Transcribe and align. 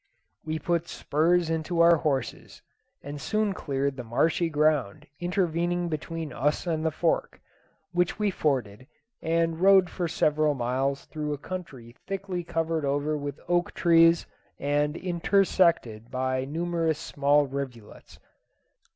We 0.43 0.57
put 0.57 0.87
spurs 0.87 1.51
into 1.51 1.79
our 1.79 1.97
horses, 1.97 2.63
and 3.03 3.21
soon 3.21 3.53
cleared 3.53 3.97
the 3.97 4.03
marshy 4.03 4.49
ground 4.49 5.05
intervening 5.19 5.89
between 5.89 6.33
us 6.33 6.65
and 6.65 6.83
the 6.83 6.89
Fork, 6.89 7.39
which 7.91 8.17
we 8.17 8.31
forded, 8.31 8.87
and 9.21 9.59
rode 9.59 9.91
for 9.91 10.07
several 10.07 10.55
miles 10.55 11.05
through 11.05 11.33
a 11.33 11.37
country 11.37 11.95
thickly 12.07 12.43
covered 12.43 12.83
over 12.83 13.15
with 13.15 13.39
oak 13.47 13.75
trees 13.75 14.25
and 14.57 14.97
intersected 14.97 16.09
by 16.09 16.45
numerous 16.45 16.97
small 16.97 17.45
rivulets. 17.45 18.17